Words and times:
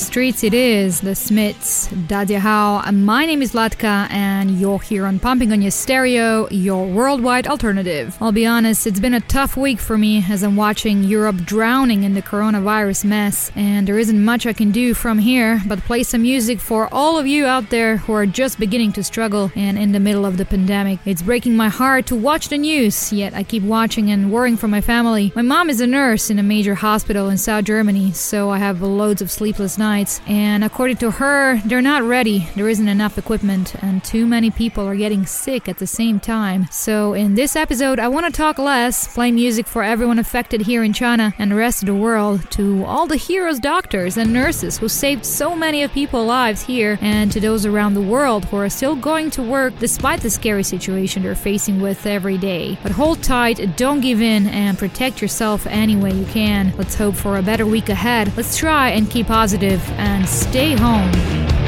Streets 0.00 0.42
it 0.42 0.54
is, 0.54 1.02
the 1.02 1.14
Smiths, 1.14 1.86
Dadia 1.88 2.38
How. 2.38 2.82
My 2.90 3.26
name 3.26 3.42
is 3.42 3.52
Vlatka, 3.52 4.10
and 4.10 4.58
you're 4.58 4.80
here 4.80 5.04
on 5.04 5.20
Pumping 5.20 5.52
on 5.52 5.60
Your 5.60 5.70
Stereo, 5.70 6.48
your 6.48 6.86
worldwide 6.86 7.46
alternative. 7.46 8.16
I'll 8.18 8.32
be 8.32 8.46
honest, 8.46 8.86
it's 8.86 8.98
been 8.98 9.12
a 9.12 9.20
tough 9.20 9.58
week 9.58 9.78
for 9.78 9.98
me 9.98 10.24
as 10.28 10.42
I'm 10.42 10.56
watching 10.56 11.04
Europe 11.04 11.44
drowning 11.44 12.02
in 12.02 12.14
the 12.14 12.22
coronavirus 12.22 13.04
mess, 13.04 13.52
and 13.54 13.86
there 13.86 13.98
isn't 13.98 14.24
much 14.24 14.46
I 14.46 14.54
can 14.54 14.70
do 14.70 14.94
from 14.94 15.18
here 15.18 15.60
but 15.68 15.78
play 15.80 16.02
some 16.02 16.22
music 16.22 16.60
for 16.60 16.88
all 16.92 17.18
of 17.18 17.26
you 17.26 17.44
out 17.44 17.68
there 17.68 17.98
who 17.98 18.14
are 18.14 18.26
just 18.26 18.58
beginning 18.58 18.92
to 18.92 19.04
struggle 19.04 19.52
and 19.54 19.78
in 19.78 19.92
the 19.92 20.00
middle 20.00 20.24
of 20.24 20.38
the 20.38 20.46
pandemic. 20.46 20.98
It's 21.04 21.22
breaking 21.22 21.56
my 21.56 21.68
heart 21.68 22.06
to 22.06 22.16
watch 22.16 22.48
the 22.48 22.58
news, 22.58 23.12
yet 23.12 23.34
I 23.34 23.42
keep 23.42 23.62
watching 23.62 24.10
and 24.10 24.32
worrying 24.32 24.56
for 24.56 24.66
my 24.66 24.80
family. 24.80 25.30
My 25.36 25.42
mom 25.42 25.68
is 25.68 25.82
a 25.82 25.86
nurse 25.86 26.30
in 26.30 26.38
a 26.38 26.42
major 26.42 26.74
hospital 26.74 27.28
in 27.28 27.36
South 27.36 27.64
Germany, 27.64 28.12
so 28.12 28.48
I 28.48 28.58
have 28.58 28.80
loads 28.80 29.20
of 29.20 29.30
sleepless 29.30 29.76
nights. 29.76 29.89
And 29.90 30.62
according 30.62 30.98
to 30.98 31.10
her, 31.10 31.60
they're 31.64 31.82
not 31.82 32.04
ready. 32.04 32.48
There 32.54 32.68
isn't 32.68 32.88
enough 32.88 33.18
equipment, 33.18 33.74
and 33.82 34.04
too 34.04 34.24
many 34.24 34.50
people 34.50 34.86
are 34.86 34.94
getting 34.94 35.26
sick 35.26 35.68
at 35.68 35.78
the 35.78 35.86
same 35.86 36.20
time. 36.20 36.68
So, 36.70 37.12
in 37.14 37.34
this 37.34 37.56
episode, 37.56 37.98
I 37.98 38.06
want 38.06 38.26
to 38.26 38.32
talk 38.32 38.58
less, 38.58 39.12
play 39.12 39.32
music 39.32 39.66
for 39.66 39.82
everyone 39.82 40.20
affected 40.20 40.60
here 40.60 40.84
in 40.84 40.92
China 40.92 41.34
and 41.38 41.50
the 41.50 41.56
rest 41.56 41.82
of 41.82 41.86
the 41.86 41.94
world, 41.94 42.48
to 42.52 42.84
all 42.84 43.08
the 43.08 43.16
heroes, 43.16 43.58
doctors, 43.58 44.16
and 44.16 44.32
nurses 44.32 44.78
who 44.78 44.88
saved 44.88 45.26
so 45.26 45.56
many 45.56 45.82
of 45.82 45.92
people's 45.92 46.28
lives 46.28 46.62
here, 46.62 46.96
and 47.00 47.32
to 47.32 47.40
those 47.40 47.66
around 47.66 47.94
the 47.94 48.00
world 48.00 48.44
who 48.44 48.58
are 48.58 48.70
still 48.70 48.94
going 48.94 49.28
to 49.30 49.42
work 49.42 49.76
despite 49.80 50.20
the 50.20 50.30
scary 50.30 50.62
situation 50.62 51.24
they're 51.24 51.34
facing 51.34 51.80
with 51.80 52.06
every 52.06 52.38
day. 52.38 52.78
But 52.84 52.92
hold 52.92 53.24
tight, 53.24 53.76
don't 53.76 54.00
give 54.00 54.22
in, 54.22 54.46
and 54.46 54.78
protect 54.78 55.20
yourself 55.20 55.66
any 55.66 55.96
way 55.96 56.12
you 56.12 56.26
can. 56.26 56.72
Let's 56.78 56.94
hope 56.94 57.16
for 57.16 57.38
a 57.38 57.42
better 57.42 57.66
week 57.66 57.88
ahead. 57.88 58.32
Let's 58.36 58.56
try 58.56 58.90
and 58.90 59.10
keep 59.10 59.26
positive 59.26 59.69
and 59.70 60.28
stay 60.28 60.72
home. 60.74 61.59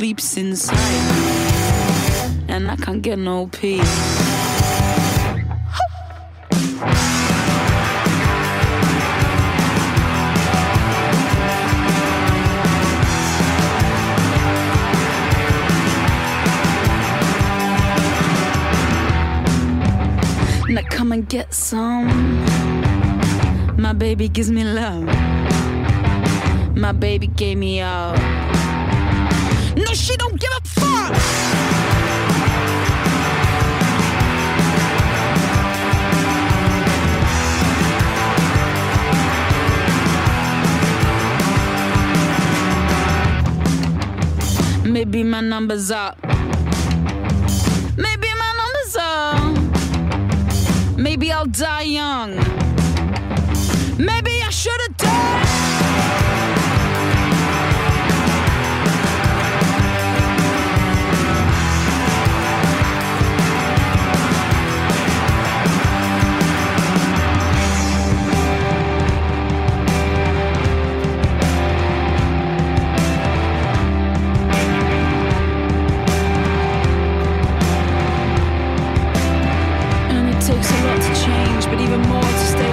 Sleeps 0.00 0.38
inside 0.38 0.78
and 2.48 2.70
I 2.70 2.76
can't 2.76 3.02
get 3.02 3.18
no 3.18 3.48
peace. 3.48 3.84
Now 20.66 20.80
come 20.88 21.12
and 21.12 21.28
get 21.28 21.52
some. 21.52 22.08
My 23.76 23.92
baby 23.92 24.30
gives 24.30 24.50
me 24.50 24.64
love. 24.64 25.04
My 26.74 26.92
baby 26.92 27.26
gave 27.26 27.58
me 27.58 27.82
all. 27.82 28.16
Number's 45.60 45.90
up. 45.90 46.16
Maybe 47.98 48.28
my 48.42 48.52
number's 48.60 48.96
up. 48.98 49.58
Maybe 50.96 51.30
I'll 51.30 51.44
die 51.44 51.82
young. 51.82 52.39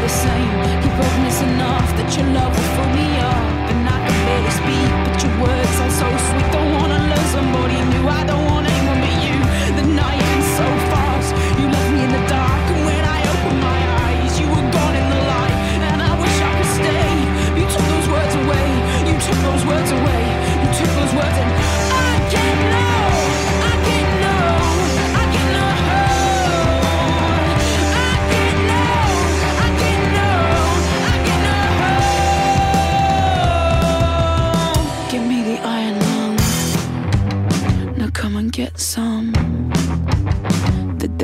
The 0.07 0.13
same. 0.13 0.81
Keep 0.83 0.97
enough 1.41 1.89
that 1.97 2.09
your 2.15 2.27
love 2.27 2.53
will 2.55 2.71
for 2.77 2.87
me 2.95 3.16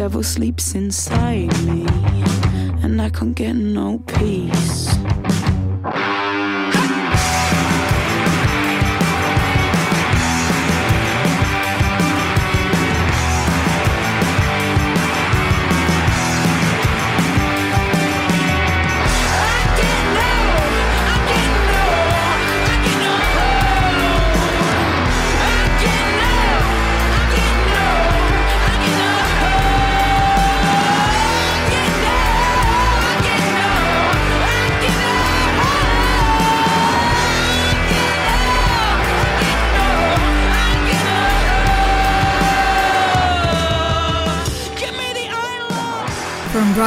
devil 0.03 0.22
sleeps 0.22 0.75
inside 0.75 1.48
me, 1.63 1.86
and 2.83 3.01
I 3.01 3.10
can't 3.10 3.33
get 3.33 3.53
no 3.55 4.00
peace. 4.00 5.02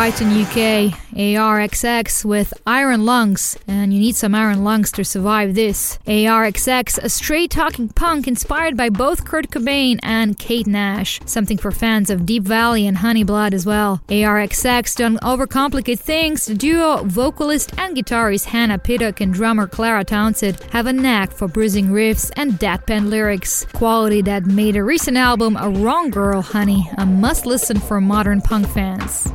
Brighton, 0.06 0.40
UK, 0.40 0.96
ARXX 1.16 2.25
with 2.25 2.54
Iron 2.64 3.04
Lungs, 3.04 3.58
and 3.66 3.92
you 3.92 3.98
need 3.98 4.14
some 4.14 4.36
iron 4.36 4.62
lungs 4.62 4.92
to 4.92 5.04
survive 5.04 5.56
this. 5.56 5.98
ARXX, 6.06 6.98
a 6.98 7.08
straight 7.08 7.50
talking 7.50 7.88
punk 7.88 8.28
inspired 8.28 8.76
by 8.76 8.88
both 8.88 9.25
Kurt 9.25 9.50
Cobain 9.50 9.98
and 10.04 10.38
Kate 10.38 10.68
Nash, 10.68 11.18
something 11.25 11.58
for 11.58 11.72
fans 11.72 12.08
of 12.08 12.25
Deap 12.25 12.44
Vally 12.44 12.86
and 12.86 12.98
Honeyblood 12.98 13.52
as 13.52 13.66
well. 13.66 14.00
ARXX 14.06 14.94
don't 14.94 15.20
overcomplicate 15.22 15.98
things. 15.98 16.44
The 16.44 16.54
duo, 16.54 17.02
vocalist 17.02 17.76
and 17.76 17.96
guitarist 17.96 18.44
Hannah 18.44 18.78
Pittock 18.78 19.20
and 19.20 19.34
drummer 19.34 19.66
Clara 19.66 20.04
Townsend 20.04 20.62
have 20.70 20.86
a 20.86 20.92
knack 20.92 21.32
for 21.32 21.48
bruising 21.48 21.88
riffs 21.88 22.30
and 22.36 22.52
deadpan 22.52 23.08
lyrics, 23.08 23.66
quality 23.72 24.22
that 24.22 24.46
made 24.46 24.76
a 24.76 24.84
recent 24.84 25.16
album, 25.16 25.56
A 25.56 25.68
Wrong 25.68 26.10
Girl 26.10 26.42
Honey, 26.42 26.88
a 26.96 27.04
must 27.04 27.44
listen 27.44 27.80
for 27.80 28.00
modern 28.00 28.40
punk 28.40 28.68
fans. 28.68 29.32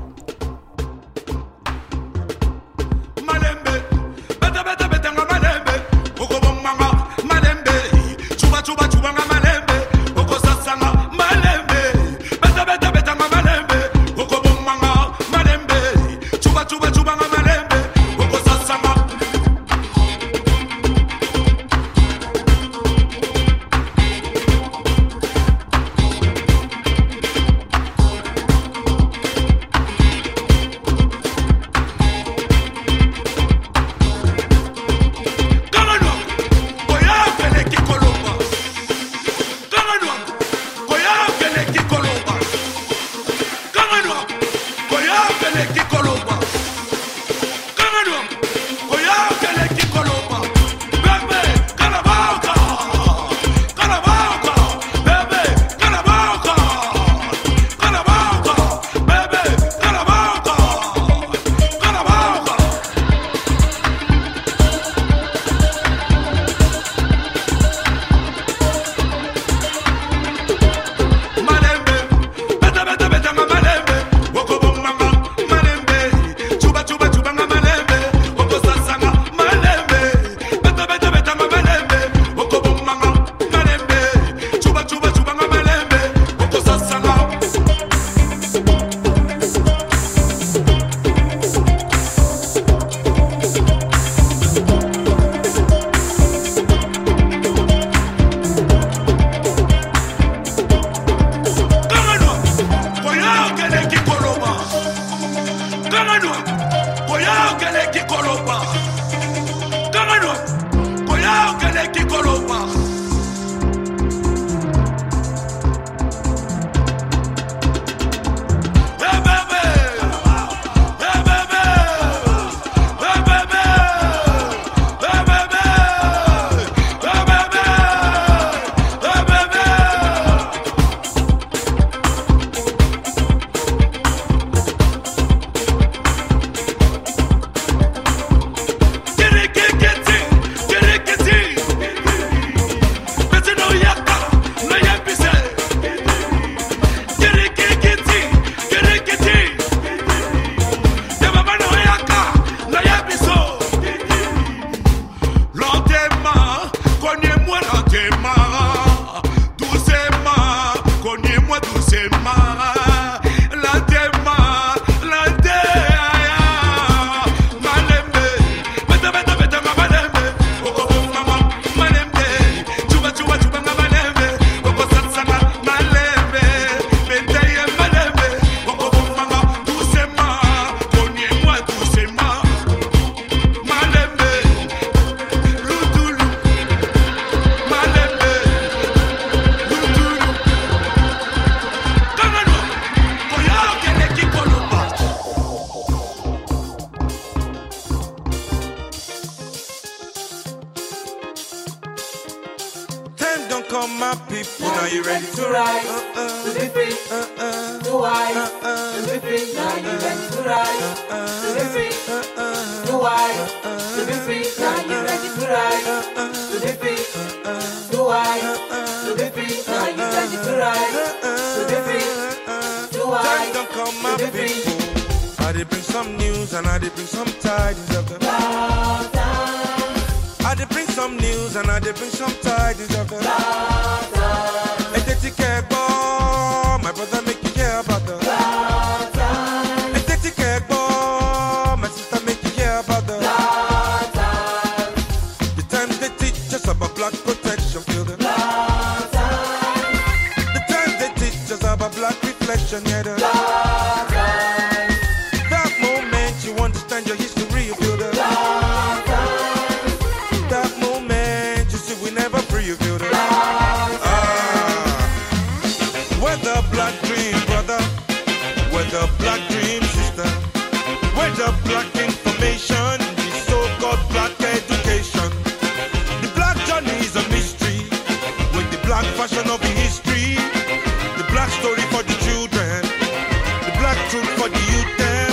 food 284.21 284.39
for 284.39 284.49
the 284.49 284.61
youth 284.71 284.91
them. 284.97 285.31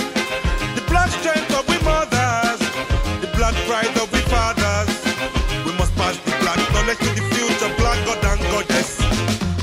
The 0.75 0.83
blood 0.89 1.09
strength 1.09 1.51
of 1.53 1.67
we 1.69 1.77
mothers, 1.85 2.59
the 3.21 3.29
blood 3.35 3.55
pride 3.67 3.95
of 3.97 4.11
we 4.11 4.21
fathers. 4.29 4.89
We 5.65 5.71
must 5.77 5.93
pass 5.95 6.17
the 6.25 6.31
blood 6.41 6.59
knowledge 6.73 6.99
to 6.99 7.11
the 7.13 7.25
future 7.33 7.71
black 7.77 7.99
god 8.05 8.23
and 8.25 8.41
goddess. 8.51 8.99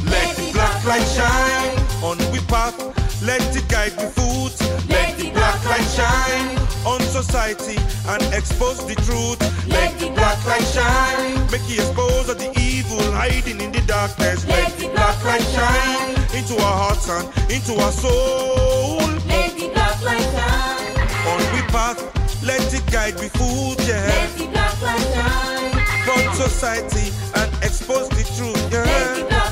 Let 0.04 0.36
the 0.36 0.50
black 0.52 0.84
light 0.84 1.08
shine 1.16 1.76
on 2.02 2.18
we 2.32 2.40
path. 2.46 2.76
Let 3.22 3.42
it 3.56 3.68
guide 3.68 3.92
the 3.92 4.08
foot. 4.16 4.54
Let 4.88 5.18
the 5.18 5.30
black 5.30 5.64
light 5.64 5.88
shine 5.98 6.58
on 6.86 7.00
society 7.00 7.78
and 8.08 8.22
expose 8.34 8.84
the 8.86 8.94
truth. 9.06 9.40
Let 9.66 9.98
the 9.98 10.10
black 10.10 10.38
light 10.46 10.66
shine. 10.76 11.34
Make 11.50 11.66
it 11.70 11.80
expose 11.80 12.26
the 12.26 12.50
evil 12.60 13.02
hiding 13.12 13.60
in 13.60 13.72
the 13.72 13.80
darkness. 13.80 14.46
Let 14.46 14.72
the 14.78 14.88
black 14.88 15.24
light 15.24 15.46
shine 15.56 16.16
into 16.38 16.54
our 16.62 16.76
hearts 16.82 17.08
and 17.08 17.26
into 17.50 17.74
our 17.80 17.92
soul 17.92 19.15
like 20.06 20.30
time. 20.32 21.08
On 21.30 21.38
we 21.52 21.60
path, 21.74 22.00
let 22.42 22.72
it 22.72 22.86
guide 22.90 23.18
we 23.20 23.28
food, 23.28 23.76
yeah. 23.86 24.06
Let 24.06 24.40
it 24.40 24.54
dark 24.54 24.80
like 24.80 25.12
time. 25.12 25.72
Front 26.06 26.34
society 26.36 27.12
and 27.34 27.50
expose 27.64 28.08
the 28.10 28.24
truth, 28.36 28.72
yeah. 28.72 29.45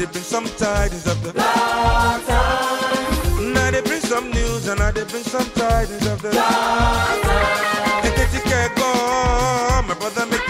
they 0.00 0.06
bring 0.06 0.24
some 0.24 0.46
tidings 0.56 1.06
of 1.06 1.22
the 1.22 1.32
Lord. 1.34 1.44
times. 1.44 2.26
Now 3.54 3.70
they 3.70 3.82
bring 3.82 4.00
some 4.00 4.30
news 4.30 4.66
and 4.66 4.80
now 4.80 4.90
they 4.90 5.04
bring 5.04 5.22
some 5.22 5.44
tidings 5.50 6.06
of 6.06 6.22
the 6.22 6.30
Lord. 6.30 6.42
times. 6.42 8.06
And 8.06 8.14
take 8.16 8.42
care, 8.44 8.70
go, 8.76 9.82
my 9.86 9.94
brother, 10.00 10.24
make 10.24 10.49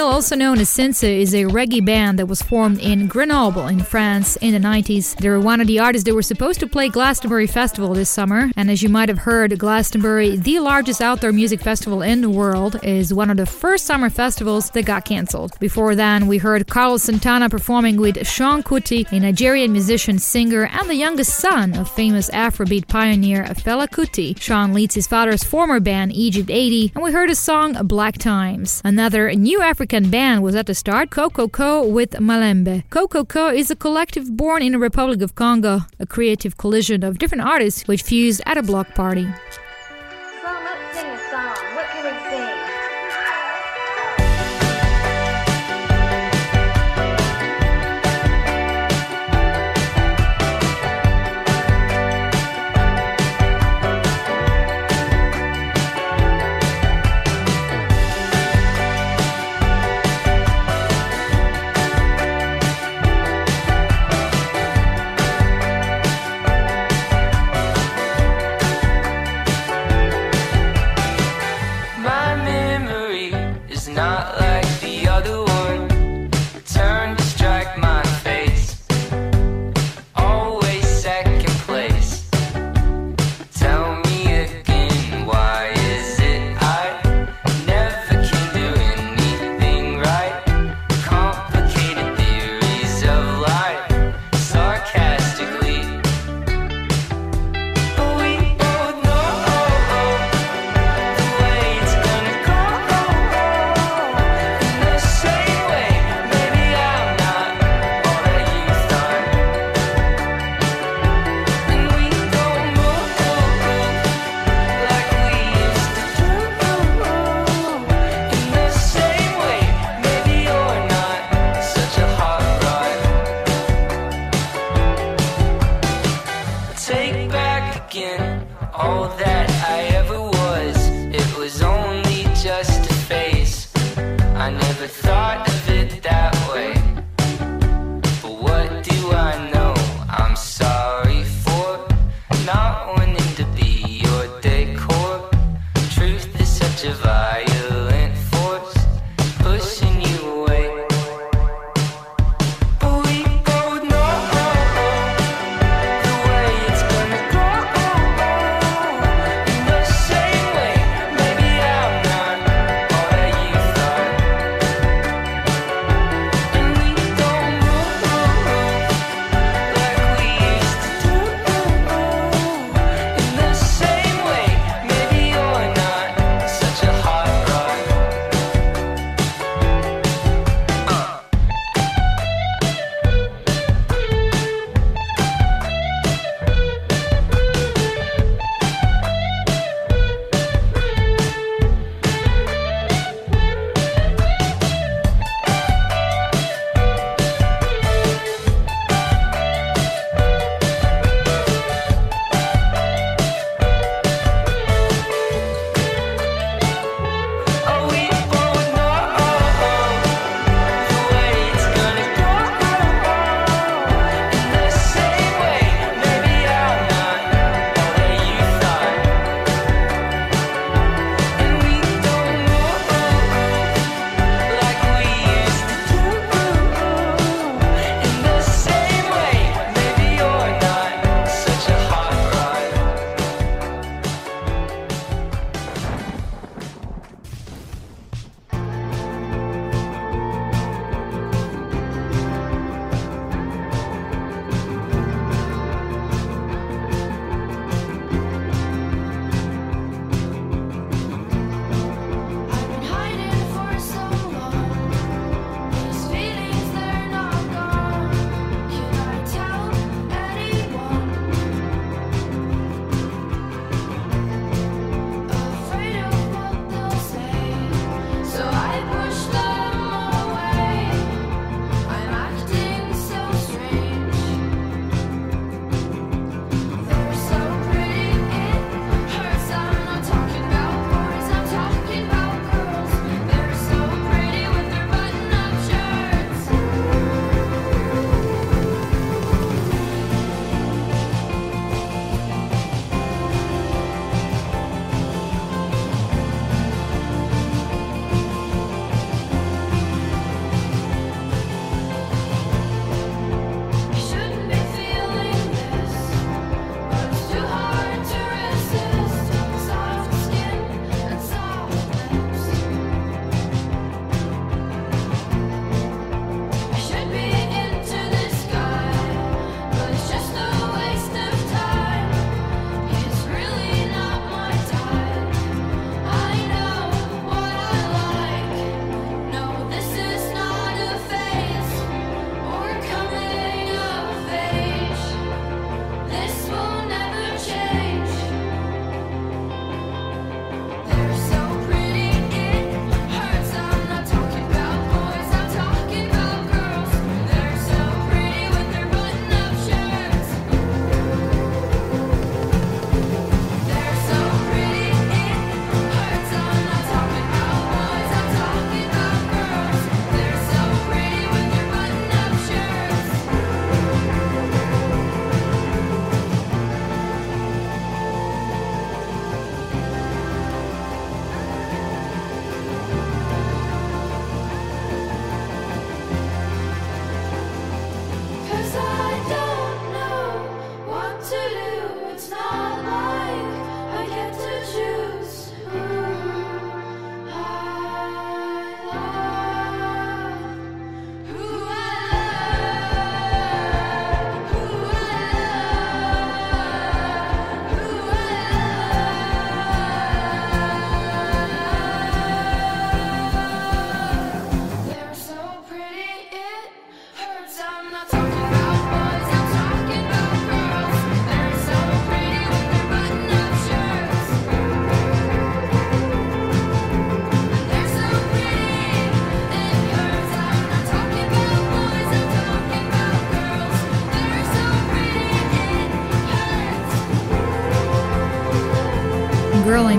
Also 0.00 0.34
known 0.34 0.58
as 0.58 0.68
Cincy, 0.68 1.20
is 1.20 1.32
a 1.34 1.44
reggae 1.44 1.84
band 1.84 2.18
that 2.18 2.26
was 2.26 2.42
formed 2.42 2.80
in 2.80 3.06
Grenoble 3.06 3.66
in 3.68 3.80
France 3.80 4.36
in 4.36 4.52
the 4.52 4.58
90s. 4.58 5.16
They 5.16 5.28
were 5.28 5.40
one 5.40 5.60
of 5.60 5.66
the 5.66 5.78
artists 5.78 6.04
that 6.06 6.14
were 6.14 6.22
supposed 6.22 6.60
to 6.60 6.66
play 6.66 6.88
Glastonbury 6.88 7.46
Festival 7.46 7.94
this 7.94 8.10
summer, 8.10 8.50
and 8.56 8.70
as 8.70 8.82
you 8.82 8.88
might 8.88 9.08
have 9.08 9.18
heard, 9.18 9.56
Glastonbury, 9.58 10.36
the 10.36 10.58
largest 10.58 11.00
outdoor 11.00 11.32
music 11.32 11.60
festival 11.60 12.02
in 12.02 12.20
the 12.20 12.30
world, 12.30 12.80
is 12.82 13.14
one 13.14 13.30
of 13.30 13.36
the 13.36 13.46
first 13.46 13.86
summer 13.86 14.10
festivals 14.10 14.70
that 14.70 14.84
got 14.84 15.04
cancelled. 15.04 15.58
Before 15.60 15.94
then, 15.94 16.26
we 16.26 16.38
heard 16.38 16.66
Carlos 16.68 17.04
Santana 17.04 17.48
performing 17.48 17.96
with 17.96 18.16
Seun 18.16 18.62
Kuti, 18.62 19.10
a 19.12 19.20
Nigerian 19.20 19.72
musician, 19.72 20.18
singer, 20.18 20.66
and 20.66 20.90
the 20.90 20.96
youngest 20.96 21.36
son 21.36 21.76
of 21.76 21.90
famous 21.90 22.28
Afrobeat 22.30 22.88
pioneer 22.88 23.44
Fela 23.44 23.88
Kuti. 23.88 24.38
Sean 24.40 24.74
leads 24.74 24.94
his 24.94 25.06
father's 25.06 25.44
former 25.44 25.80
band, 25.80 26.12
Egypt 26.12 26.50
80, 26.50 26.92
and 26.94 27.04
we 27.04 27.12
heard 27.12 27.28
his 27.28 27.38
song 27.38 27.74
Black 27.86 28.18
Times. 28.18 28.82
Another 28.84 29.32
new 29.32 29.62
African 29.62 29.87
band 29.88 30.42
was 30.42 30.54
at 30.54 30.66
the 30.66 30.74
start, 30.74 31.10
KOKOKO 31.10 31.90
with 31.90 32.10
Malembe. 32.10 32.84
KOKOKO 32.90 33.54
is 33.54 33.70
a 33.70 33.76
collective 33.76 34.36
born 34.36 34.62
in 34.62 34.72
the 34.72 34.78
Republic 34.78 35.22
of 35.22 35.34
Congo, 35.34 35.80
a 35.98 36.06
creative 36.06 36.56
collision 36.56 37.02
of 37.02 37.18
different 37.18 37.44
artists 37.44 37.88
which 37.88 38.02
fused 38.02 38.42
at 38.44 38.58
a 38.58 38.62
block 38.62 38.94
party. 38.94 39.26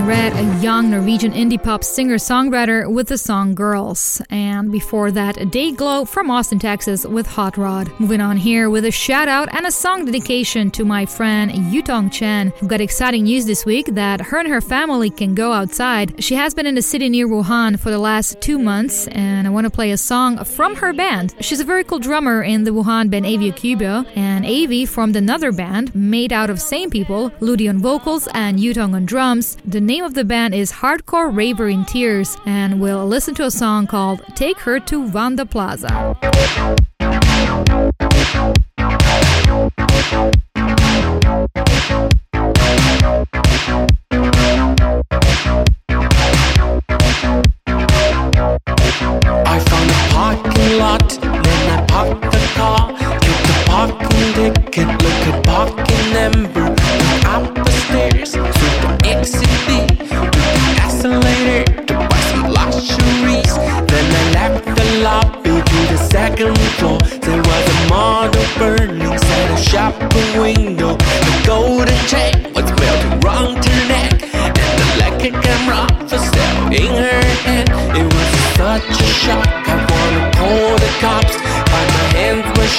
Red, 0.10 0.34
a 0.34 0.60
young 0.60 0.90
Norwegian 0.90 1.34
indie 1.34 1.62
pop 1.62 1.84
singer 1.84 2.16
songwriter 2.16 2.92
with 2.92 3.10
the 3.10 3.18
song 3.20 3.54
Girls. 3.54 4.24
And 4.32 4.49
before 4.70 5.12
that, 5.12 5.36
Dayglow 5.36 6.08
from 6.08 6.30
Austin, 6.30 6.60
Texas 6.60 7.06
with 7.06 7.28
Hot 7.28 7.58
Rod. 7.58 7.92
Moving 8.00 8.22
on 8.22 8.38
here 8.38 8.70
with 8.70 8.86
a 8.86 8.92
shout 8.92 9.28
out 9.28 9.54
and 9.54 9.66
a 9.66 9.72
song 9.72 10.06
dedication 10.06 10.72
to 10.72 10.86
my 10.86 11.06
friend 11.06 11.52
Yutong 11.52 12.12
Chen, 12.12 12.54
who 12.60 12.68
got 12.68 12.82
exciting 12.82 13.24
news 13.24 13.46
this 13.46 13.66
week 13.66 13.88
that 13.88 14.22
her 14.22 14.40
and 14.40 14.48
her 14.48 14.62
family 14.62 15.10
can 15.10 15.36
go 15.36 15.52
outside. 15.52 16.24
She 16.24 16.36
has 16.36 16.54
been 16.54 16.66
in 16.66 16.78
a 16.78 16.82
city 16.82 17.10
near 17.10 17.28
Wuhan 17.28 17.80
for 17.80 17.90
the 17.90 18.00
last 18.00 18.40
two 18.42 18.60
months, 18.60 19.08
and 19.08 19.48
I 19.48 19.50
want 19.50 19.66
to 19.66 19.72
play 19.72 19.92
a 19.92 19.98
song 19.98 20.44
from 20.44 20.76
her 20.76 20.94
band. 20.94 21.34
She's 21.42 21.60
a 21.60 21.66
very 21.66 21.84
cool 21.84 22.00
drummer 22.00 22.44
in 22.44 22.64
the 22.64 22.72
Wuhan 22.72 23.10
band 23.10 23.26
Avia 23.26 23.52
Cubo, 23.52 24.06
and 24.16 24.46
Avi 24.46 24.86
formed 24.86 25.16
another 25.16 25.52
band 25.52 25.94
made 25.96 26.32
out 26.32 26.50
of 26.50 26.62
same 26.62 26.90
people, 26.90 27.32
Ludi 27.40 27.68
on 27.68 27.80
vocals 27.80 28.28
and 28.34 28.60
Yutong 28.60 28.94
on 28.94 29.06
drums. 29.06 29.58
The 29.66 29.82
name 29.82 30.04
of 30.04 30.14
the 30.14 30.24
band 30.24 30.54
is 30.54 30.72
Hardcore 30.72 31.36
Raver 31.36 31.70
in 31.70 31.86
Tears, 31.86 32.38
and 32.46 32.80
we'll 32.80 33.08
listen 33.08 33.36
to 33.36 33.46
a 33.46 33.52
song 33.52 33.88
called 33.88 34.22
Take 34.36 34.59
Her 34.64 34.78
to 34.82 35.00
Wanda 35.00 35.46
Plaza. 35.46 36.18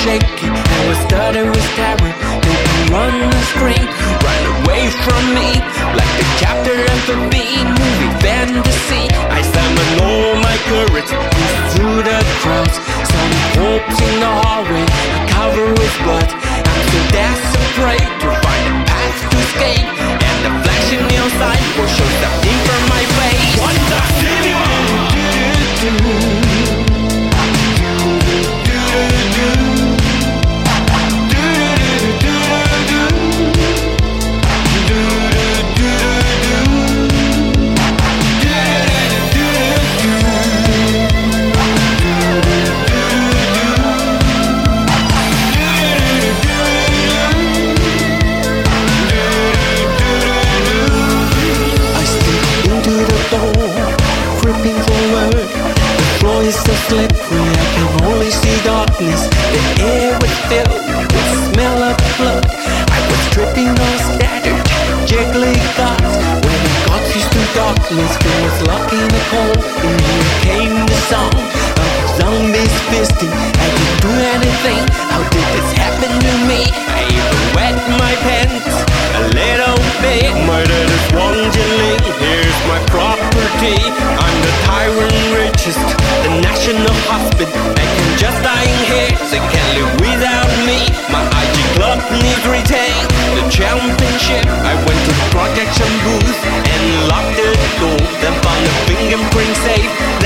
Shaky. 0.05 0.49
I 0.49 0.81
was 0.89 0.99
stuttering 1.07 1.51
with 1.53 1.69
terror. 1.77 2.13
They 2.45 2.59
can 2.65 2.81
run 2.93 3.15
and 3.21 3.41
scream, 3.53 3.87
run 4.25 4.43
away 4.57 4.89
from 5.05 5.23
me, 5.37 5.51
like 5.99 6.13
the 6.21 6.27
chapter 6.41 6.77
of 6.77 7.01
a 7.15 7.17
B 7.29 7.37
movie 7.65 8.13
fantasy. 8.25 9.05
I 9.29 9.41
summoned 9.45 9.95
all 10.01 10.35
my 10.41 10.57
courage, 10.71 11.11
moved 11.13 11.65
through 11.73 12.01
the 12.09 12.19
crowds. 12.41 12.77
Some 13.13 13.33
hopes 13.61 13.99
in 14.09 14.15
the 14.25 14.33
hallway, 14.41 14.87
covered 15.29 15.79
with 15.79 15.95
blood. 16.05 16.30
So 57.28 57.37
I 57.37 57.64
can 57.74 57.88
only 58.09 58.30
see 58.30 58.56
darkness. 58.64 59.28
The 59.52 59.62
air 59.85 60.12
was 60.20 60.35
filled 60.48 60.85
with 61.12 61.28
smell 61.52 61.80
of 61.90 61.96
blood. 62.16 62.46
I 62.48 62.98
was 63.09 63.22
tripping 63.35 63.72
on 63.72 63.96
scattered, 64.09 64.64
jiggly 65.11 65.56
thoughts. 65.77 66.14
When 66.44 66.60
I 66.60 66.77
got 66.88 67.02
used 67.14 67.33
to 67.33 67.42
darkness, 67.54 68.12
there 68.25 68.40
was 68.44 68.56
luck 68.71 68.88
in 68.92 69.08
the 69.08 69.23
cold. 69.33 69.60
And 69.87 69.96
here 70.00 70.31
came 70.46 70.77
the 70.87 71.00
song 71.10 71.35
of 71.35 71.90
zombies 72.18 72.75
feasting. 72.90 73.33
I 73.33 73.66
didn't 73.77 74.00
do 74.06 74.12
anything. 74.35 74.83
How 75.12 75.23
did 75.35 75.46
this 75.54 75.71
happen 75.77 76.10
to 76.10 76.35
me? 76.48 76.62
I 76.96 77.00
even 77.08 77.40
wet 77.56 77.77
my 78.00 78.12
pants 78.25 78.75
a 79.18 79.23
little 79.37 79.79
bit. 80.02 80.33
My 80.46 80.62
national 86.61 86.92
husband. 87.08 87.48
I 87.56 87.87
can 87.88 88.19
just 88.21 88.37
dying 88.44 88.81
here. 88.85 89.17
They 89.33 89.40
can't 89.48 89.73
live 89.81 89.92
without 90.04 90.52
me. 90.69 90.92
My 91.08 91.25
IG 91.40 91.56
club 91.73 92.04
needs 92.21 92.44
retain 92.44 93.00
the 93.33 93.48
championship. 93.48 94.44
I 94.44 94.77
went 94.85 95.00
to 95.08 95.13
the 95.17 95.27
protection 95.33 95.88
booth 96.04 96.40
and 96.44 96.83
locked 97.08 97.33
the 97.40 97.48
door. 97.81 98.00
Then 98.21 98.37
found 98.44 98.61
a 98.61 98.75
fingerprint 98.85 99.56
safe 99.65 100.19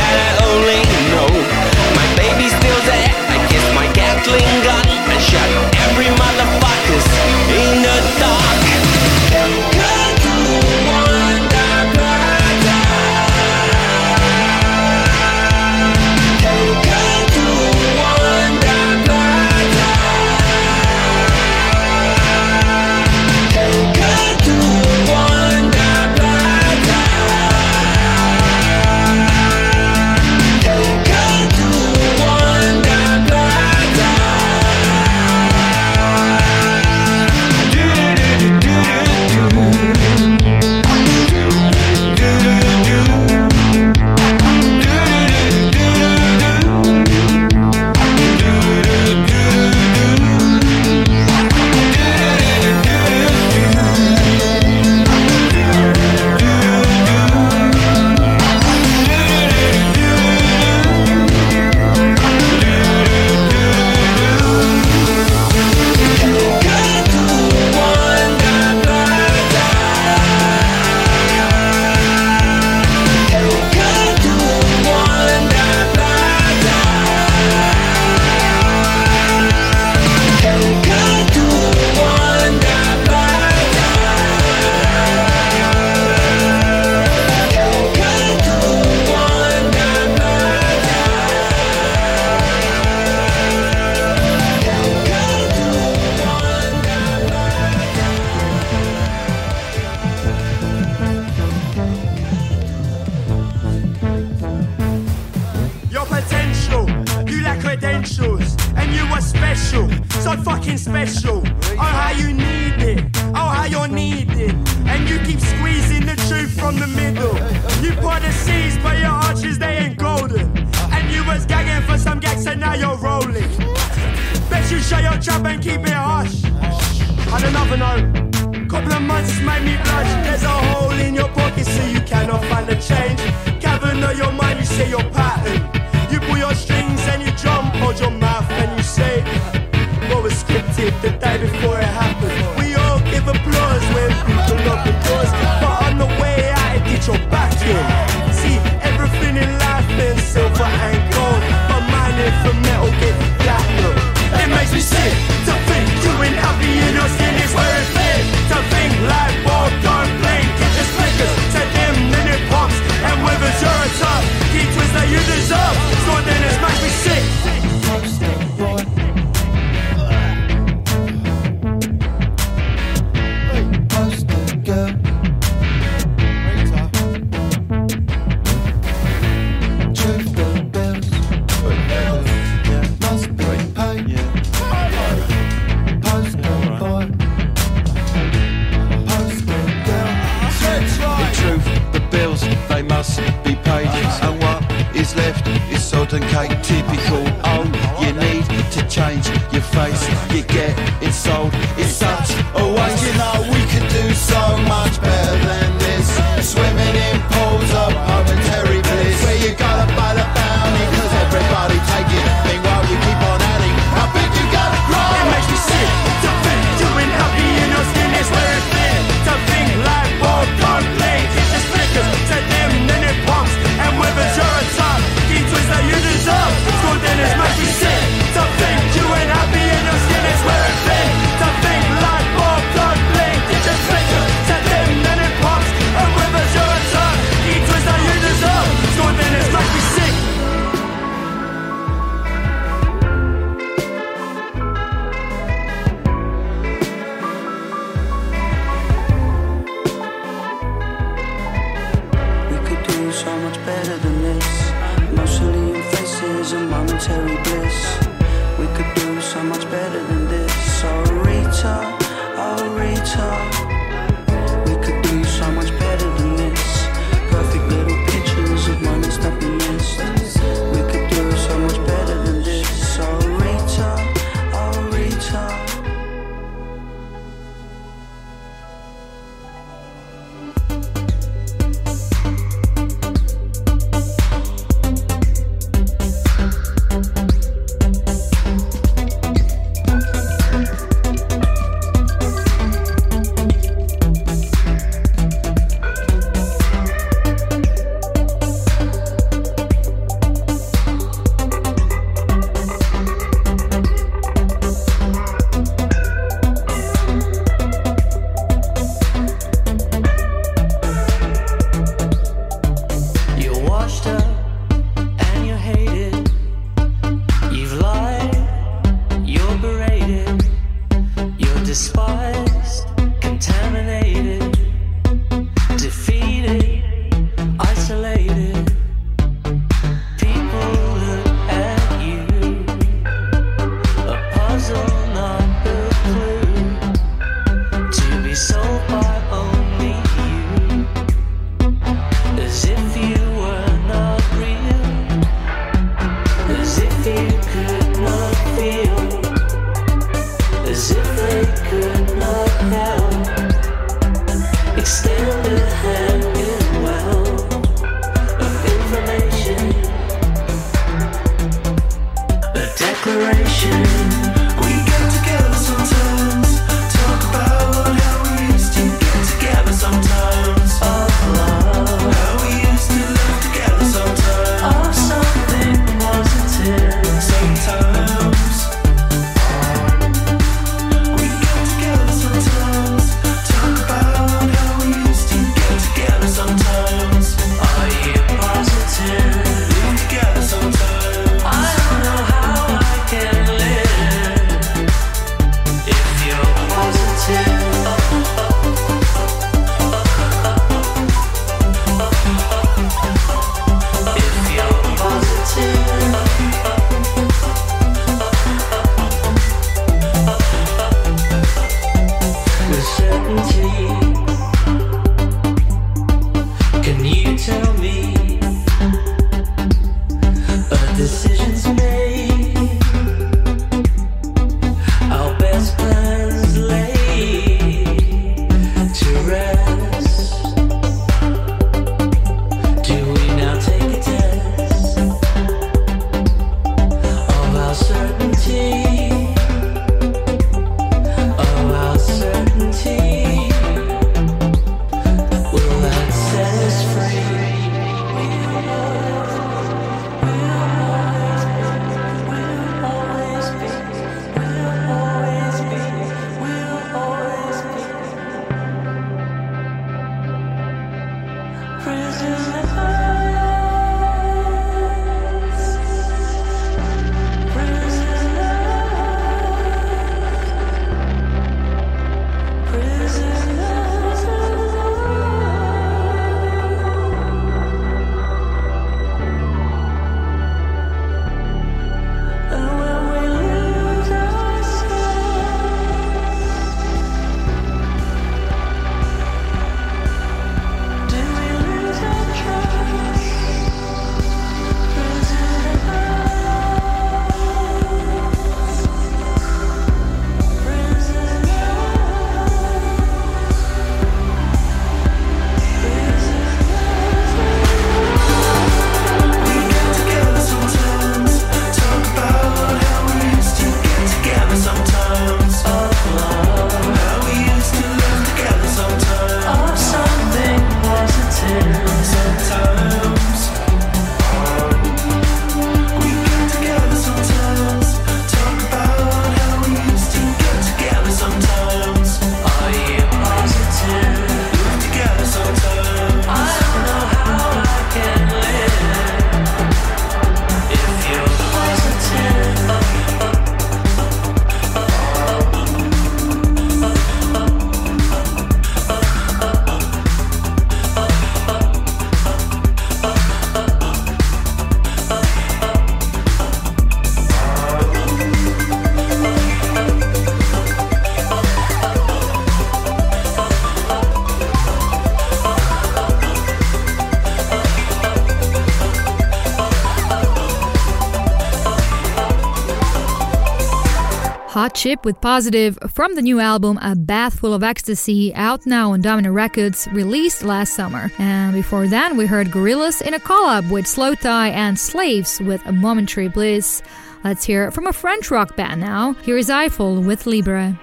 With 574.84 575.18
Positive 575.22 575.78
from 575.88 576.14
the 576.14 576.20
new 576.20 576.40
album 576.40 576.78
A 576.82 576.94
Bath 576.94 577.38
Full 577.38 577.54
of 577.54 577.62
Ecstasy, 577.62 578.34
out 578.34 578.66
now 578.66 578.92
on 578.92 579.00
Domino 579.00 579.32
Records, 579.32 579.88
released 579.92 580.42
last 580.42 580.74
summer. 580.74 581.10
And 581.18 581.54
before 581.54 581.88
then, 581.88 582.18
we 582.18 582.26
heard 582.26 582.48
Gorillaz 582.48 583.00
in 583.00 583.14
a 583.14 583.18
collab 583.18 583.70
with 583.70 583.86
Slowthai 583.86 584.50
and 584.50 584.78
Slaves 584.78 585.40
with 585.40 585.64
A 585.64 585.72
Momentary 585.72 586.28
Bliss. 586.28 586.82
Let's 587.24 587.46
hear 587.46 587.64
it 587.64 587.72
from 587.72 587.86
a 587.86 587.94
French 587.94 588.30
rock 588.30 588.56
band 588.56 588.82
now. 588.82 589.14
Here 589.22 589.38
is 589.38 589.48
Eiffel 589.48 590.02
with 590.02 590.26
Libre. 590.26 590.78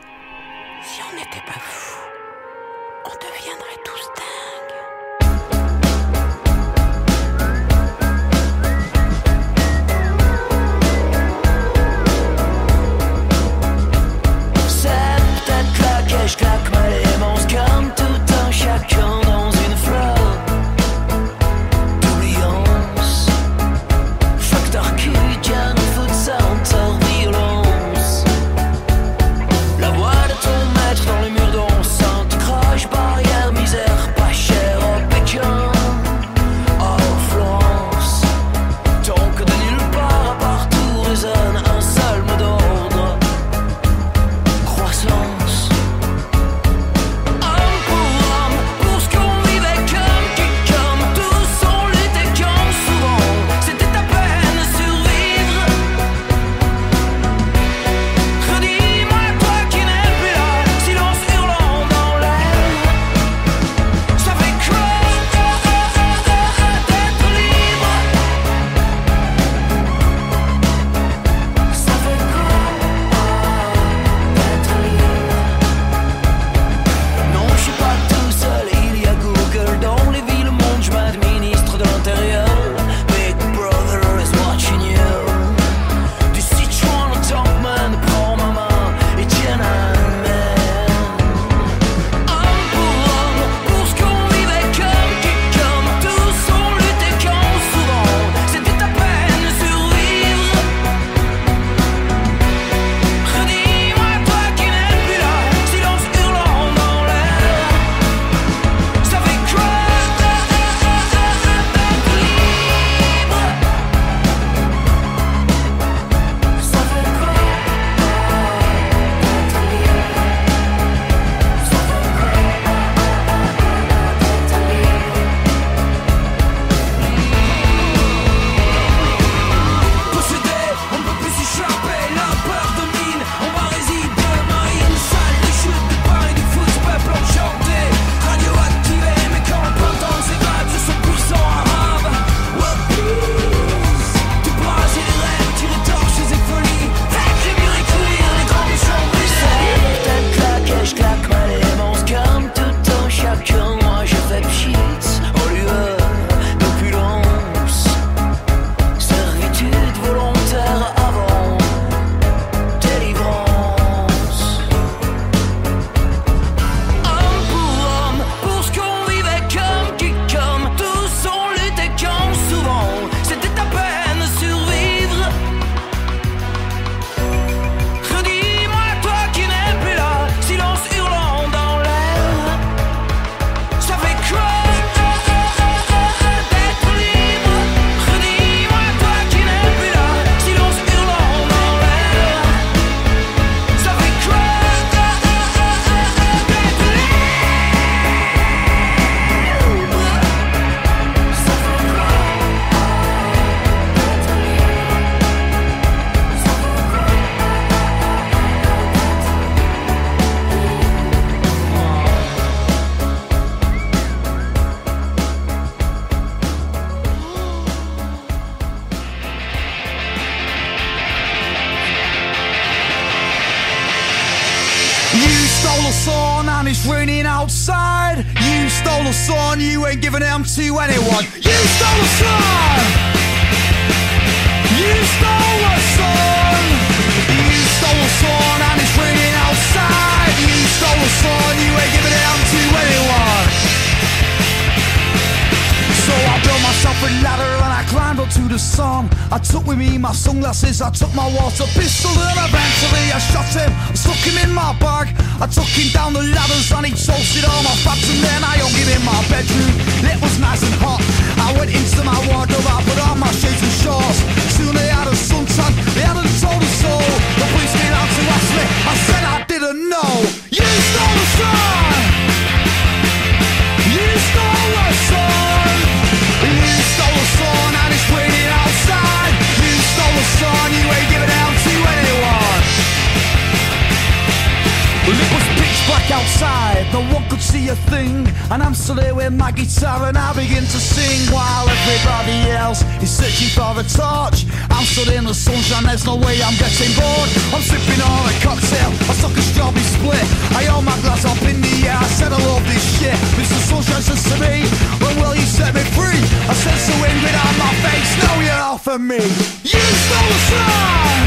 A 287.71 287.75
thing. 287.87 288.27
And 288.51 288.61
I'm 288.61 288.75
still 288.75 288.99
here 288.99 289.15
with 289.15 289.31
my 289.33 289.51
guitar 289.51 290.07
and 290.07 290.17
I 290.17 290.35
begin 290.35 290.63
to 290.63 290.79
sing 290.79 291.19
while 291.31 291.63
everybody 291.69 292.51
else 292.51 292.83
is 292.99 293.07
searching 293.07 293.47
for 293.55 293.71
a 293.79 293.85
torch. 293.87 294.43
I'm 294.67 294.83
stood 294.83 295.15
in 295.15 295.23
the 295.23 295.33
sunshine, 295.33 295.87
there's 295.87 296.05
no 296.05 296.19
way 296.19 296.35
I'm 296.43 296.55
getting 296.59 296.91
bored. 296.99 297.29
I'm 297.55 297.63
sipping 297.63 298.01
on 298.03 298.23
a 298.27 298.35
cocktail, 298.43 298.91
I 299.07 299.13
suck 299.15 299.31
a 299.31 299.41
strawberry 299.41 299.87
split. 299.87 300.27
I 300.51 300.67
hold 300.67 300.83
my 300.83 300.97
glass 300.99 301.23
up 301.23 301.39
in 301.47 301.63
the 301.63 301.75
air, 301.87 301.95
I 301.95 302.07
said 302.19 302.35
I 302.35 302.39
love 302.43 302.63
this 302.67 302.83
shit. 302.99 303.15
Mr. 303.39 303.59
Sunshine 303.71 304.03
says 304.03 304.23
to 304.31 304.35
me, 304.43 304.67
when 304.99 305.15
will 305.23 305.35
you 305.35 305.47
set 305.47 305.71
me 305.71 305.83
free? 305.95 306.19
I 306.51 306.53
said 306.53 306.75
to 306.75 306.93
him, 307.07 307.15
get 307.23 307.35
out 307.39 307.55
my 307.55 307.71
face, 307.87 308.11
now 308.19 308.35
you're 308.43 308.63
off 308.67 308.87
of 308.87 308.99
me. 308.99 309.23
You 309.63 309.83
stole 310.03 310.27
the 310.27 310.39
sun! 310.51 311.19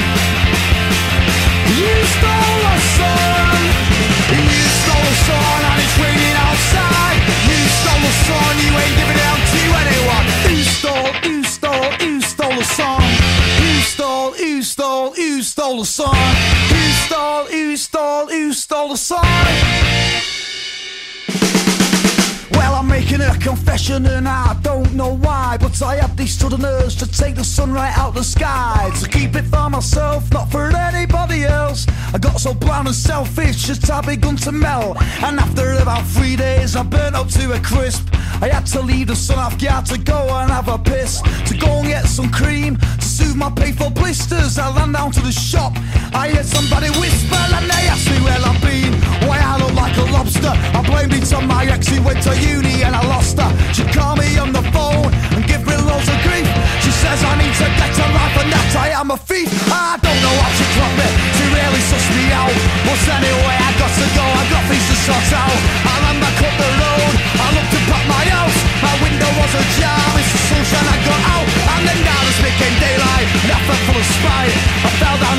You 1.72 1.94
stole 2.04 2.58
the 2.68 2.76
sun! 3.00 3.93
Stole. 4.34 4.42
You 7.48 7.60
stole 7.78 8.00
the 8.00 8.12
sun, 8.26 8.54
you 8.64 8.72
ain't 8.82 8.96
giving 8.98 9.16
it 9.16 9.26
to 9.52 9.60
anyone. 9.82 10.26
You 10.50 10.62
stole, 10.64 11.10
you 11.30 11.42
stole, 11.44 11.90
the 18.88 18.96
sun. 18.96 19.24
Well, 22.52 22.73
I'm 22.84 22.90
making 22.90 23.22
a 23.22 23.34
confession 23.38 24.04
and 24.04 24.28
I 24.28 24.54
don't 24.60 24.92
know 24.92 25.16
why, 25.16 25.56
but 25.58 25.80
I 25.80 25.96
have 25.96 26.18
this 26.18 26.38
sudden 26.38 26.66
urge 26.66 26.96
to 26.96 27.10
take 27.10 27.34
the 27.34 27.42
sun 27.42 27.72
right 27.72 27.96
out 27.96 28.12
the 28.12 28.22
sky. 28.22 28.90
To 29.00 29.08
keep 29.08 29.34
it 29.36 29.44
for 29.44 29.70
myself, 29.70 30.30
not 30.32 30.50
for 30.52 30.68
anybody 30.76 31.44
else. 31.44 31.86
I 32.12 32.18
got 32.18 32.38
so 32.38 32.52
blind 32.52 32.86
and 32.86 32.94
selfish, 32.94 33.64
just 33.64 33.90
I 33.90 34.02
begun 34.02 34.36
to 34.36 34.52
melt. 34.52 35.00
And 35.22 35.40
after 35.40 35.72
about 35.80 36.04
three 36.08 36.36
days, 36.36 36.76
I 36.76 36.82
burnt 36.82 37.16
up 37.16 37.28
to 37.28 37.52
a 37.54 37.60
crisp. 37.60 38.06
I 38.42 38.48
had 38.48 38.66
to 38.66 38.82
leave 38.82 39.06
the 39.06 39.16
sun 39.16 39.38
off 39.38 39.58
guard 39.58 39.86
to 39.86 39.96
go 39.96 40.28
and 40.36 40.50
have 40.50 40.68
a 40.68 40.76
piss. 40.76 41.22
To 41.22 41.56
go 41.56 41.78
and 41.78 41.88
get 41.88 42.04
some 42.04 42.30
cream 42.30 42.76
to 42.76 43.00
soothe 43.00 43.36
my 43.36 43.50
painful 43.50 43.90
blisters. 43.90 44.58
I 44.58 44.76
ran 44.76 44.92
down 44.92 45.10
to 45.12 45.20
the 45.20 45.32
shop. 45.32 45.72
I 46.12 46.28
heard 46.28 46.44
somebody 46.44 46.90
whisper 47.00 47.44
and 47.56 47.64
they 47.64 47.88
asked 47.88 48.10
me 48.10 48.20
where 48.20 48.38
I've 48.38 48.60
been. 48.60 48.92
Why 49.26 49.38
I 49.40 49.56
look 49.56 49.72
like 49.72 49.96
a 49.96 50.04
lobster. 50.12 50.52
I 50.52 50.82
blamed 50.86 51.14
it 51.14 51.32
on 51.32 51.46
my 51.46 51.64
ex 51.64 51.88
who 51.88 52.02
went 52.02 52.22
to 52.24 52.36
uni 52.38 52.73
and 52.82 52.96
I 52.96 53.02
lost 53.06 53.38
her. 53.38 53.50
She 53.76 53.84
called 53.94 54.18
me 54.18 54.38
on 54.38 54.50
the 54.50 54.64
phone 54.74 55.12
and 55.36 55.46
give 55.46 55.62
me 55.62 55.76
loads 55.76 56.08
of 56.08 56.18
grief. 56.26 56.48
She 56.82 56.90
says 56.90 57.22
I 57.22 57.38
need 57.38 57.54
to 57.62 57.66
get 57.78 57.94
a 57.94 58.06
life 58.10 58.36
and 58.42 58.50
that 58.50 58.70
I 58.74 58.88
am 58.98 59.10
a 59.14 59.18
thief. 59.18 59.50
I 59.70 60.00
don't 60.02 60.20
know 60.24 60.34
how 60.42 60.50
she 60.58 60.66
clocked 60.74 60.98
me. 60.98 61.08
She 61.36 61.44
really 61.54 61.82
sussed 61.86 62.10
me 62.16 62.24
out. 62.34 62.56
But 62.82 63.00
anyway, 63.20 63.56
I 63.60 63.70
got 63.78 63.92
to 63.94 64.06
go. 64.18 64.24
I 64.24 64.42
got 64.50 64.62
things 64.66 64.86
to 64.90 64.96
sort 65.06 65.30
out. 65.36 65.58
I 65.86 65.94
ran 66.02 66.16
back 66.18 66.38
up 66.42 66.54
the 66.58 66.70
road. 66.82 67.14
I 67.38 67.46
looked 67.54 67.74
up 67.78 67.86
at 67.94 68.04
my 68.10 68.24
house. 68.34 68.58
My 68.82 68.94
window 69.04 69.30
was 69.38 69.52
ajar. 69.54 70.04
It's 70.18 70.32
the 70.34 70.40
sunshine 70.50 70.88
I 70.88 70.98
got 71.06 71.22
out. 71.34 71.46
And 71.78 71.82
then 71.86 71.98
darkness 72.02 72.38
became 72.42 72.74
daylight. 72.82 73.28
And 73.44 73.50
I 73.54 73.60
felt 73.68 73.82
full 73.86 73.98
of 74.00 74.08
spite. 74.18 74.56
I 74.82 74.90
fell 74.98 75.16
down 75.22 75.33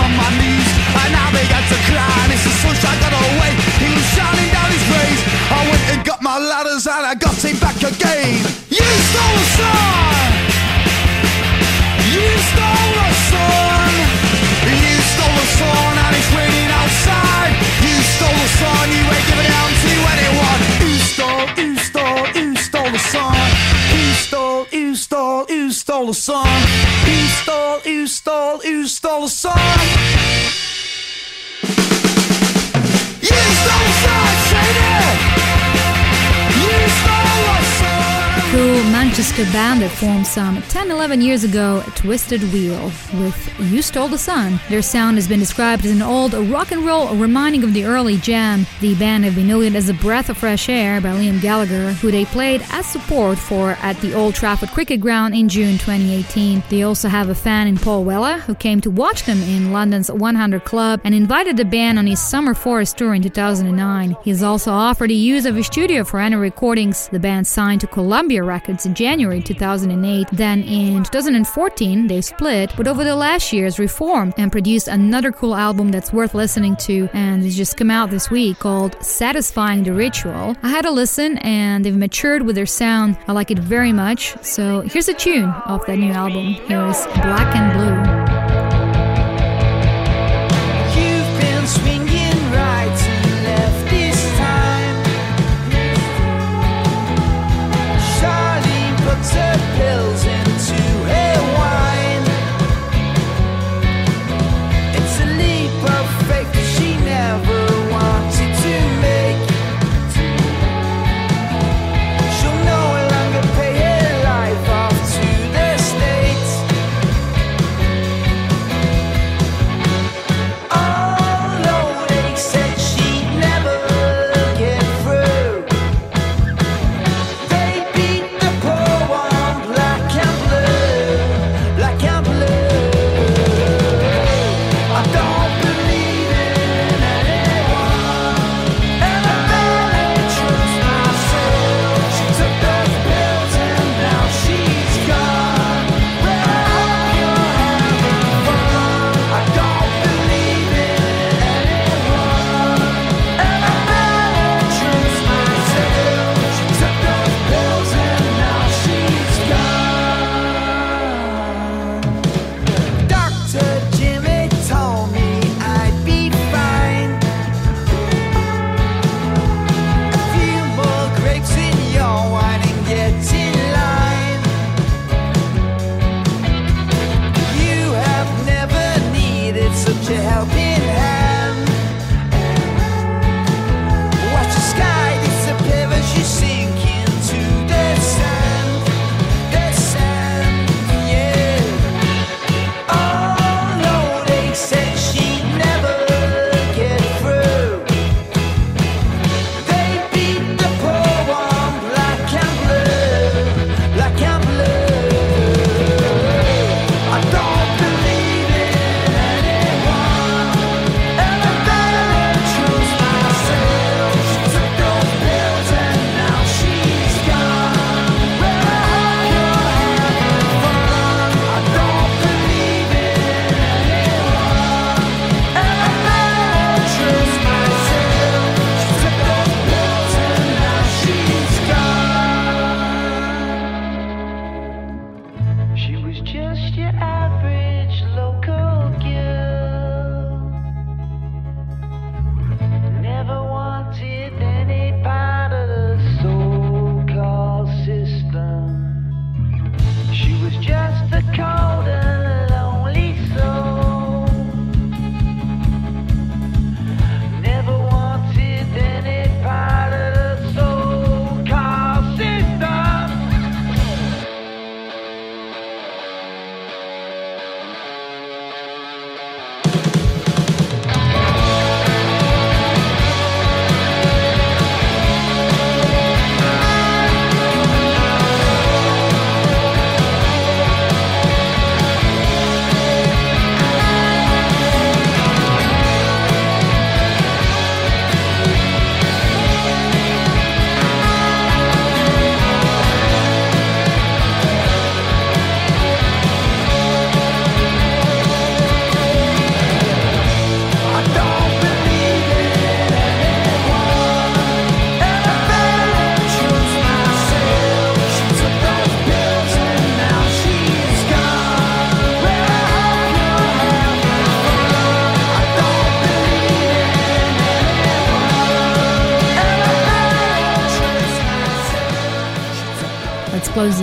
Manchester 39.36 39.58
band 39.58 39.82
that 39.82 39.90
formed 39.90 40.26
some 40.26 40.62
10 40.62 40.92
11 40.92 41.20
years 41.20 41.44
ago, 41.44 41.84
Twisted 41.96 42.42
Wheel, 42.54 42.86
with 43.20 43.54
You 43.60 43.82
Stole 43.82 44.08
the 44.08 44.18
Sun. 44.18 44.62
Their 44.70 44.82
sound 44.82 45.18
has 45.18 45.28
been 45.28 45.42
described 45.42 45.84
as 45.84 45.92
an 45.92 46.02
old 46.02 46.34
rock 46.34 46.72
and 46.72 46.86
roll 46.86 47.14
reminding 47.14 47.66
of 47.66 47.74
the 47.74 47.84
early 47.84 48.16
jam. 48.16 48.66
The 48.80 48.96
band 48.96 49.26
have 49.26 49.36
been 49.36 49.50
noted 49.50 49.76
as 49.76 49.90
a 49.90 49.94
breath 49.94 50.30
of 50.30 50.38
fresh 50.38 50.70
air 50.70 51.02
by 51.02 51.10
Liam 51.10 51.42
Gallagher, 51.42 51.92
who 51.94 52.12
they 52.12 52.24
played 52.24 52.66
as 52.70 52.86
support 52.86 53.38
for 53.38 53.72
at 53.82 53.98
the 53.98 54.14
Old 54.14 54.36
Trafford 54.36 54.70
Cricket 54.70 55.02
Ground 55.02 55.36
in 55.36 55.50
June 55.50 55.78
2018. 55.80 56.64
They 56.70 56.84
also 56.84 57.10
have 57.10 57.28
a 57.28 57.36
fan 57.36 57.68
in 57.68 57.78
Paul 57.78 58.06
Weller, 58.06 58.38
who 58.38 58.56
came 58.56 58.80
to 58.82 58.90
watch 58.90 59.26
them 59.26 59.42
in 59.42 59.74
London's 59.74 60.10
100 60.10 60.64
Club 60.64 61.02
and 61.04 61.14
invited 61.14 61.58
the 61.58 61.66
band 61.66 62.00
on 62.00 62.08
his 62.08 62.22
Summer 62.22 62.54
Forest 62.54 62.98
tour 62.98 63.14
in 63.14 63.22
2009. 63.22 64.16
He 64.24 64.30
has 64.30 64.44
also 64.44 64.72
offered 64.72 65.10
the 65.10 65.16
use 65.16 65.46
of 65.46 65.56
his 65.56 65.66
studio 65.66 66.06
for 66.06 66.22
any 66.22 66.38
recordings. 66.38 67.10
The 67.10 67.20
band 67.20 67.48
signed 67.48 67.82
to 67.82 67.88
Columbia 67.88 68.42
Records 68.42 68.86
in 68.86 68.96
January 68.96 69.25
2008. 69.44 70.28
Then 70.32 70.64
in 70.64 71.04
2014, 71.04 72.08
they 72.08 72.22
split, 72.22 72.72
but 72.78 72.88
over 72.88 73.04
the 73.04 73.16
last 73.16 73.52
years 73.54 73.80
reformed 73.80 74.34
and 74.38 74.52
produced 74.52 74.88
another 74.88 75.32
cool 75.32 75.56
album 75.56 75.92
that's 75.92 76.12
worth 76.14 76.34
listening 76.34 76.76
to 76.78 77.10
and 77.14 77.44
it's 77.46 77.56
just 77.56 77.78
come 77.78 77.92
out 77.92 78.10
this 78.10 78.30
week 78.30 78.60
called 78.60 78.96
Satisfying 79.04 79.84
the 79.84 79.94
Ritual. 79.94 80.56
I 80.64 80.70
had 80.70 80.86
a 80.86 80.92
listen 80.92 81.38
and 81.40 81.86
they've 81.86 81.96
matured 81.96 82.44
with 82.44 82.56
their 82.56 82.66
sound. 82.66 83.18
I 83.28 83.32
like 83.32 83.52
it 83.52 83.60
very 83.60 83.92
much. 83.92 84.36
So 84.44 84.82
here's 84.82 85.10
a 85.10 85.14
tune 85.14 85.50
off 85.66 85.86
that 85.88 85.98
new 85.98 86.12
album. 86.12 86.54
Here 86.68 86.86
is 86.88 87.06
Black 87.16 87.56
and 87.56 88.06
Blue. 88.06 88.15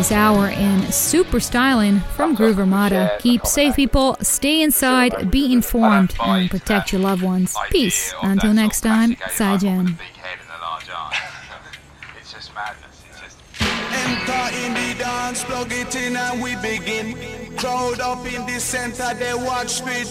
This 0.02 0.10
hour 0.10 0.48
in 0.48 0.80
Superstylin 0.90 2.02
from 2.16 2.34
Groove 2.34 2.58
Armada. 2.58 3.18
Keep 3.20 3.46
safe, 3.46 3.76
people. 3.76 4.16
Stay 4.20 4.60
inside, 4.60 5.30
be 5.30 5.52
informed, 5.52 6.12
and 6.20 6.50
protect 6.50 6.92
your 6.92 7.00
loved 7.00 7.22
ones. 7.22 7.56
Peace. 7.70 8.12
Until 8.20 8.52
next 8.52 8.80
time, 8.80 9.14
Saijan. 9.14 9.96
Enter 13.60 14.56
in 14.66 14.74
the 14.74 14.98
dance, 14.98 15.44
plug 15.44 15.70
it 15.70 15.94
in 15.94 16.16
and 16.16 16.42
we 16.42 16.56
begin. 16.56 17.54
Crowd 17.56 18.00
up 18.00 18.26
in 18.26 18.44
the 18.46 18.58
center, 18.58 19.14
they 19.14 19.34
watch 19.34 19.84
me. 19.84 20.02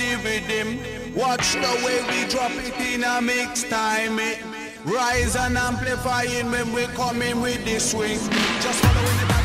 Watch 1.14 1.52
the 1.52 1.82
way 1.84 2.00
we 2.08 2.30
drop 2.32 2.52
it 2.54 2.94
in 2.94 3.04
a 3.04 3.22
mix 3.22 3.64
time. 3.64 4.18
eh. 4.20 4.38
Rise 4.86 5.36
and 5.36 5.58
amplifying 5.58 6.50
when 6.50 6.72
we 6.72 6.86
come 6.96 7.22
in 7.22 7.42
with 7.42 7.64
the 7.66 7.78
swing. 7.78 8.18
Just 8.62 8.80
following 8.86 9.18
the 9.28 9.41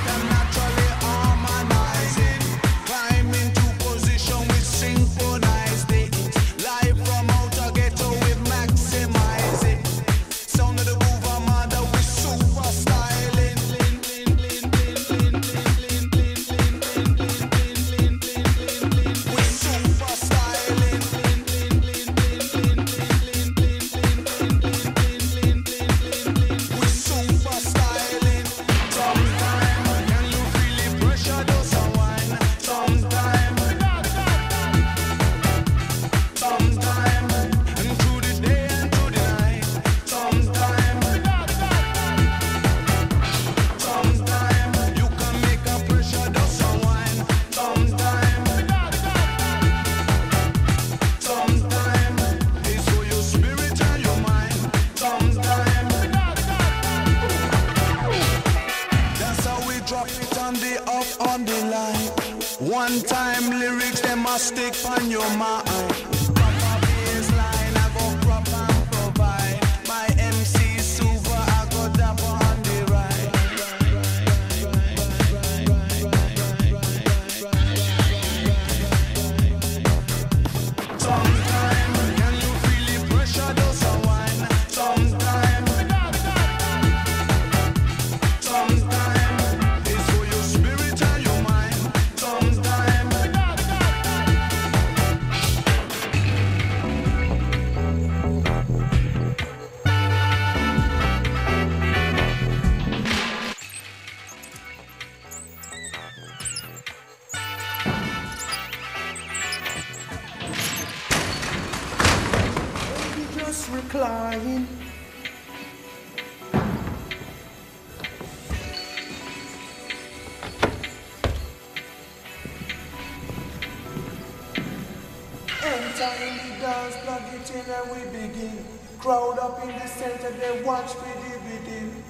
it 127.50 127.66
and 127.68 127.90
we 127.90 128.04
begin. 128.10 128.64
Crowd 128.98 129.38
up 129.38 129.62
in 129.62 129.68
the 129.68 129.86
center, 129.86 130.30
they 130.30 130.62
watch 130.62 130.92
the 130.94 131.00
rhythm. 131.46 132.02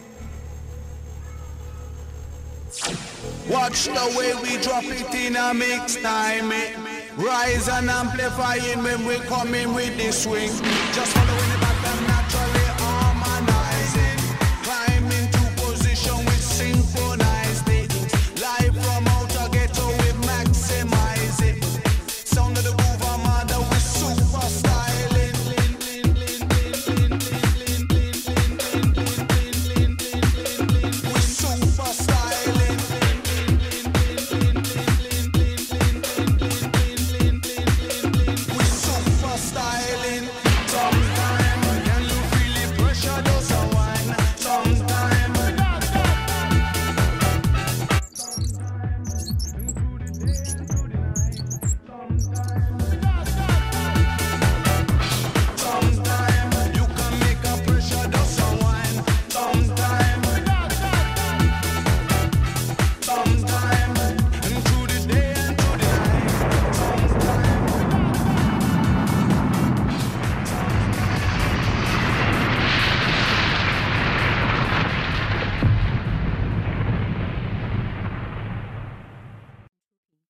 Watch 3.48 3.84
the 3.84 4.14
way 4.18 4.34
we 4.42 4.60
drop 4.62 4.84
it 4.84 5.14
in 5.14 5.36
a 5.36 5.54
mix 5.54 5.96
time. 5.96 6.52
eh. 6.52 6.74
Rise 7.16 7.68
and 7.68 7.88
amplify 7.88 8.56
amplifying 8.56 8.82
when 8.82 9.06
we 9.06 9.16
come 9.26 9.54
in 9.54 9.72
with 9.74 9.96
the 9.96 10.12
swing. 10.12 10.50
Just 10.92 11.16